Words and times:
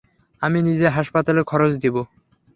আমি 0.41 0.59
নিজে 0.61 0.87
হাসপাতালের 0.89 1.43
খরচ 1.43 1.71
দিব। 1.75 1.95